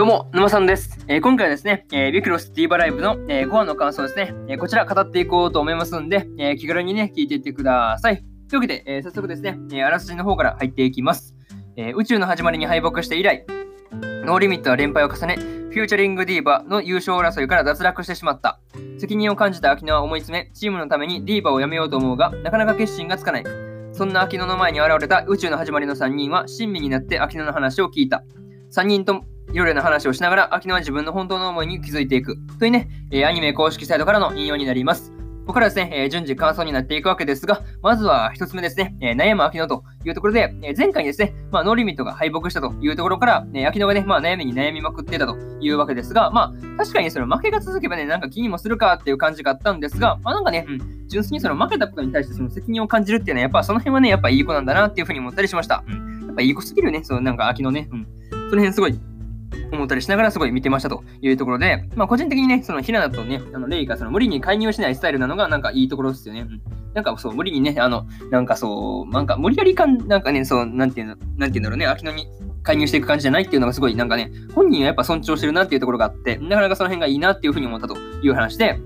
[0.00, 1.04] どうも、沼さんです。
[1.08, 8.24] えー今回はですね、えービクロスディーバライブの、え5話の感想ですね、えーこちら語っていこうと思いますんで、え気軽にね、聞いていってください。
[8.48, 11.34] というわけで、え早速ですね、えあらすじの方から入っていきます。
[11.76, 13.44] え宇宙の始まりに敗北して以来、
[14.24, 18.58] ノーリミットは連敗を重ね、フューチャリングディーバの優勝争いから脱落してしまった。
[18.96, 23.44] 責任を感じた秋野は思い詰め、チームのためにディーバをやめようと思うが、なかなか決心がつかない。
[23.92, 28.24] そんな秋野の前に現れた宇宙の始まりの3人は親身になって秋野の話を聞いた。
[28.72, 32.36] 3人とも夜の話をしながら秋野は自分の本当の思いに気づいていく。
[32.58, 35.12] というね、えーアニメ公式サイトからの引用になります。
[35.40, 55.82] ここからですね、えー順次感想になっていくわけですが、まずは一つ目ですね、えー悩む秋野というところで、えー前回ですね、まあ、ノーリミットが敗北したというところから、えー秋野がね、まあ、悩みに悩みまくってたというわけですが、まあ、確かにその負けが続けばね、なんか気にもするかっていう感じがあったんですが、まあ、なんかね、うん、純粋にその負けたことに対してその責任を感じるっていうのは、やっぱその辺はね、やっぱいい子なんだなっていうふうに思ったりしました。
[55.88, 59.00] うん、やっぱいい子すぎるね、そのなんか秋野ね、うん、その辺すごい
[59.72, 66.46] 思ったりしながらすごい見てましたというところで、まあ個人的にね、そのひなだとね、あのレイがその無理に介入しないスタイルなのがなんかいいところですよね。
[66.94, 72.26] なんかそう、無理にね、あの、なんかそう、なんか無理やり感、なんかね、そう、なんていうの、なんていうんだろうね、秋野に
[72.62, 78.80] 介入していく感じじゃないっていうのがすごいなんかね、本人はやっぱ尊重してるなっていうところがあって、なかなかその辺がいいなっていうふうに思ったという話で、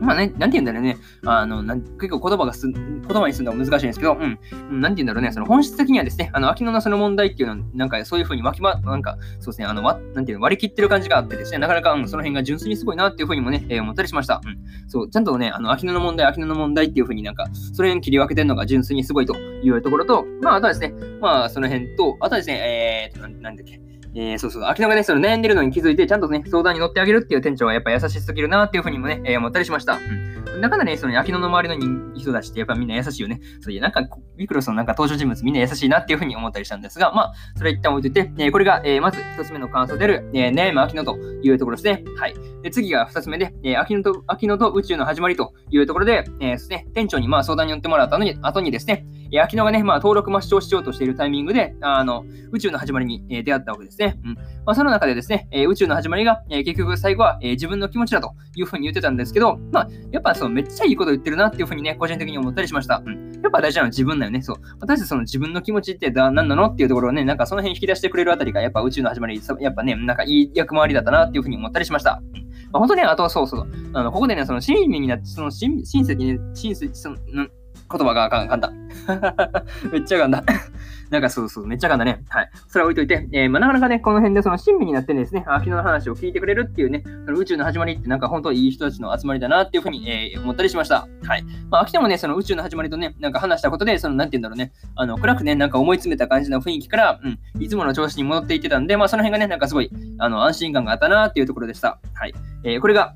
[0.00, 0.98] まあね、なんて言うんだろうね。
[1.24, 4.38] あの、なん結構言葉がす、言葉にするのは難しいんですけど、うん。
[4.70, 5.32] うんなんて言うんだろうね。
[5.32, 14.40] その本質的にはですね、あの、秋野のその問題っていうのは、なんかそういうふうに巻きま、なんか、そうですね、あの、わなんていうの、割り切ってる感じがあってですね、なかなか、うん、その辺が純粋にすごいなっていうふうにもね、えー思ったりしました。
[14.44, 14.58] うん。
[14.88, 23.93] そう、ちゃんとね、あの、秋野の問題、秋野の問題っていうふうになんか、それに切り分けてるのが純粋にすごいというところと、まあ、あとはですね、まあ、その辺と、あとはですね、えーと、なんなんだっけ。
[24.16, 29.94] えー、そうそう、秋野がね、その悩んでるのに気づいて、ちゃんとね、相談に乗ってあげるっていう店長はやっぱ優しすぎるなっていうふうにもね、えー思ったりしました。
[29.94, 30.60] うん。
[30.60, 33.40] だからね、その秋野の周りの人人たちってやっぱみんな優しいよね。
[33.60, 34.02] そういや、なんか、
[34.36, 42.04] ビクロスのなんか登場人物みんな優しいなっていうふうに思ったりしたんですが、まあ、それは一旦置いといて、えーこれが、えーまず一つ目の感想である、えー、悩む秋野というところですね。
[42.16, 42.34] はい。
[42.62, 54.18] で、次が二つ目で、えー秋野と、秋野と宇宙の始まりというところで、えーですね、店長にまあ相談に乗ってもらった後に、後にですね、えー秋野がね、まあ登録抹消しようとしているタイミングで、あの、宇宙の始まりに、え出会ったわけですね。
[54.24, 54.34] うん。
[54.34, 63.02] まあ、その中でですね、え宇宙の始まりが、え結局最後は、え自分の気持ちだというふうに言ってたんですけど、まあ、やっぱそのめっちゃいいこと言ってるなっていうふうにね、個人的に思ったりしました。
[63.04, 63.32] うん。
[63.42, 64.40] やっぱ大事なのは自分だよね。
[64.42, 64.56] そう。
[64.80, 72.22] 私たちその自分の気持ちってだ何なのっていうところをね、なんかその辺引き出してくれるあたりが、やっぱ宇宙の始まり、やっぱね、なんかいい役回りだったなっていうふうに思ったりしました。
[72.34, 73.68] うんまあ、本当ね、あとはそうそう。
[73.92, 77.48] あの、ここでね、その親身になって、その親親切に、親切、その、言
[77.88, 78.83] 葉があかん、簡単。
[79.92, 80.44] めっちゃ簡単。
[81.10, 82.24] なんかそうそう、めっちゃ簡単ね。
[82.28, 82.50] はい。
[82.66, 91.06] それは置いといて、えーまあ、なかなかね、この辺でその親身になってですね、秋の話を聞いてくれるっていうね、その宇宙の始まりってなんか本当いい人たちの集まりだなっていうふうに、えー思ったりしました。
[91.24, 91.44] はい。
[91.70, 101.98] まあ、秋田もね、その宇宙の始まりとね、なんか話したことで、その、なんて言うんだろうね、あの、暗くね、なんか思い詰めた感じの雰囲気から、うん、いつもの調子に戻っていってたんで、まあ、その辺がね、なんかすごい、あの、安心感があったなっていうところでした。
[102.14, 102.34] はい。
[102.64, 103.14] えーこれが、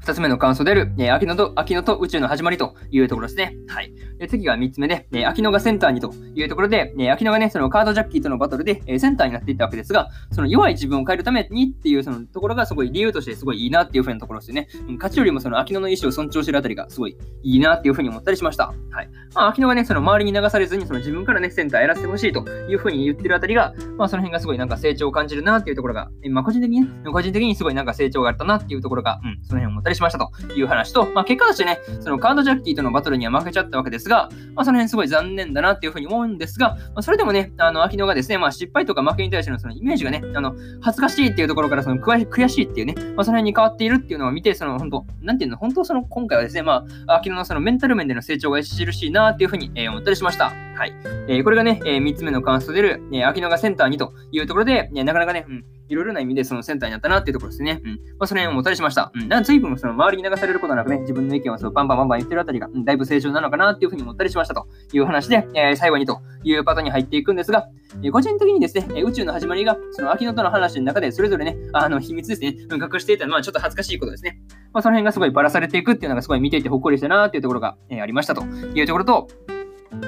[0.00, 3.54] 二つ目の感想である、えー、秋野と、秋野と宇宙の始まりというところですね。
[3.68, 3.92] はい。
[4.20, 14.68] で次が三つ目で、えー秋野がセンターにというところで、えー秋野がね、そのカードジャッキーとのバトルで、えーセンターになっていったわけですが、その弱い自分を変えるためにっていうそのところがすごい理由としてすごいいいなっていうふうなところですよね。
[14.88, 18.74] うん勝ちよりもその秋野の意思を尊重してるあたりがすごいいいなっていうふうに思ったりしました。
[18.90, 19.08] はい。
[19.34, 50.69] まあ、秋野がね、その周りに流されずに、その自分からね、センターやらせてほしいというふうに言ってるあたりが、まあ、その辺がすごいなんか成長を感じるなっていうところが、えーまあ、個人的にね、個人的にすごいなんか成長があったなっていうところが、うん、その辺思ったりしましたという話と、まあ、結果としてね、そのカードジャッキーとのバトルには負けちゃったわけですが、まあ、その辺すごい残念だなっていうふうに思うんですが、まあ、それでもね、あの、秋野がですね、まあ、失敗とか負けに対してのそのイメージがね、あの、恥ずかしいっていうところから、その悔しいっていうね、まあ、その辺に変わっているっていうのを見て、その、本当なんていうの、本当その、今回はですね、まあ、秋野のそのメンタル面での成長が著しいなっていうふうに、えー思ったりしました。
[50.80, 50.94] はい。
[51.28, 57.82] えーこれがね、え3つ目の感想でる、えー秋野がセンターにというところで、ねなかなかね、うん、いろいろな意味でそのセンターになったなっていうところですね。
[57.84, 57.90] うん。
[57.90, 59.12] まあ、その辺を思ったりしました。
[59.14, 59.28] うん。
[59.28, 67.66] なんか随分その周りに流されることなくね、自分の意見をそうバンバンバンバン言ってるあたりが、うん、だいぶ成長なのかなっていうふうに思ったりしましたという話で、えー最後にというパターンに入っていくんですが、
[68.02, 74.38] え個人的にですね、え宇宙の始まりが、その秋野との話の中でそれぞれね、あの、秘密ですね、うん隠していたのはちょっと恥ずかしいことですね。
[74.72, 79.28] まあ、その辺がすごいバラされていくっていうのがすごい見ていてほっこりしたなっていうところが、えーありましたというところと、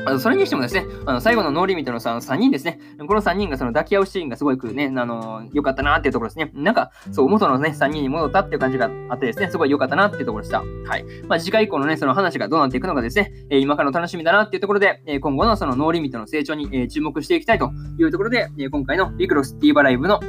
[0.05, 6.51] あのそれにしてもですね、あの最後の No Limit のさ3人ですね、この3人がその抱き合うシーンがすごくね、あの良かったなっていうところですね。
[6.55, 10.61] なんか、そう、元のね、3人に戻ったっていう感じがあってですね、すごい良かったなっていうところでした。
[10.61, 11.05] はい。
[11.27, 20.21] まあ、次回以降のね、その話がどうなっていくのかですね、え今からの楽しみだなっていうところで、え今後のその No Limit の成長に、え注目していきたいというところで、え今回のビクロスティーバライブの、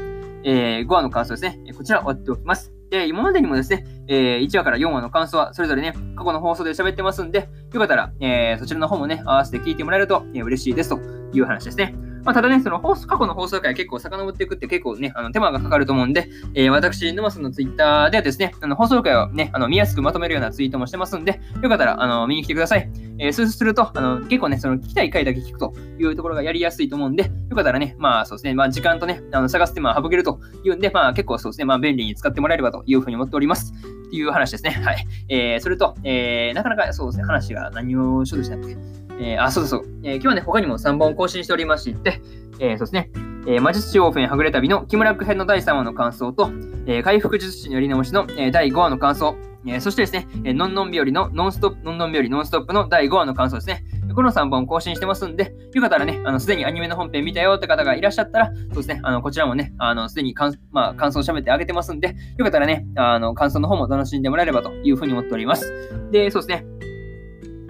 [0.45, 2.82] えー5話の感想ですね、こちら終わっておきます。
[2.93, 10.99] で、今までにもですね、えー1話から4話の感想はそれぞれね、過去の放送で喋ってますんで、よかったら、えーそちらの方もね、合わせて聞いてもらえると、え嬉しいですと
[11.33, 11.95] いう話ですね。
[12.23, 22.89] まあ、ただね、その放送過去の放送回結構遡っていくって結構ね、あの手間がかかると思うんで、えー、私、沼さんのツイッターではですね、あの放送回をね、あの見やすくまとめるようなツイートもしてますんで、よかったらあの見に来てください。
[23.19, 33.73] えー、そうすると、あの結構ね、その聞きたい回だけ聞くというところがやりやすいと思うんで、よかったらね、まあそうですね、まあ時間とね、あの探す手間を省けるというんで、まあ結構そうですね、まあ便利に使ってもらえればというふうに思っております。
[34.07, 34.69] っていう話ですね。
[34.69, 35.07] はい。
[35.27, 39.85] えー、それと、えー、なかなかそうですね、話が何をしようとしたっけえー、あ、そうそう。
[40.03, 42.21] えー、今日はね、他にも3本更新しておりまして、
[42.59, 43.09] えー、そうですね、
[43.47, 46.51] えー、魔術師オープンはぐれ旅の木村区編の第3話の感想と、
[46.85, 49.35] えー、回復術師のやり直しの、えー、第5話の感想、
[49.65, 53.85] えー、そしてですね、えー、のんのん日和のノンストップ、のんのん日和ノンストップの第5話の感想ですね。
[54.13, 65.73] この3本更新してますんで、よかったらね、あの、すでにアニメの本編見たよって方がいらっしゃったら、そうですね、あの、こちらもね、あの、すでに感、まあ、感想を喋ってあげてますんで、よかったらね、あの、感想の方も楽しんでもらえればというふうに思っております。
[66.11, 66.65] で、そうですね、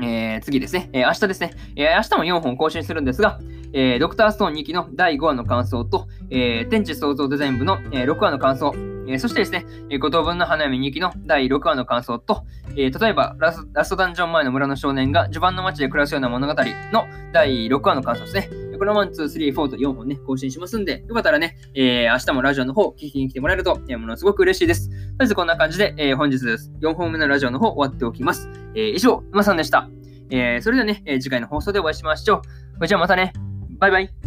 [0.04, 3.40] えー、次ですね、えー、明日ですね、えー、明日も4本更新するんですが、
[3.74, 16.54] えー、ドクターストーン2期の第5話の感想と、えー、天地創造デザイン部の、えー、6話の感想、えー、そしてですね、えー、五等分の花嫁2期の第6話の感想と、えー、例えばラスラストダンジョン前の村の少年が序盤の街で暮らすような物語
[16.92, 18.64] の第6話の感想ですね。
[18.84, 24.90] この1、2、3、4と4本ね、更新しますんで、よかったらね、えー、明日もラジオの方聞きに来てもらえると、えー、ものすごく嬉しいです。
[24.90, 26.72] とりあえずこんな感じで、えー、本日です。
[26.82, 28.63] 4本目のラジオの方終わっておきます。
[28.76, 29.90] えー、以上、馬さんでした。
[30.30, 32.42] えー、それではね、え、次回の放送でお会いしましょ
[32.80, 32.88] う。
[32.88, 33.34] じゃあまたね。
[33.80, 34.23] バイバイ。